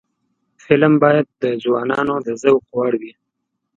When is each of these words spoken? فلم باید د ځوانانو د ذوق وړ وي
فلم 0.63 0.93
باید 1.03 1.27
د 1.41 1.43
ځوانانو 1.63 2.15
د 2.25 2.27
ذوق 2.41 2.63
وړ 2.77 2.91
وي 3.01 3.13